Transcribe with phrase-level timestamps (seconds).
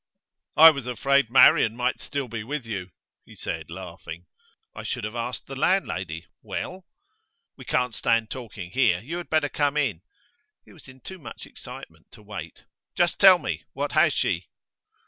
[0.57, 2.89] 'I was afraid Marian might still be with you,'
[3.23, 4.25] he said, laughing.
[4.73, 6.25] 'I should have asked the landlady.
[6.41, 6.87] Well?'
[7.55, 8.99] 'We can't stand talking here.
[8.99, 10.01] You had better come in.'
[10.65, 12.63] He was in too much excitement to wait.
[12.95, 13.65] 'Just tell me.
[13.73, 14.47] What has she?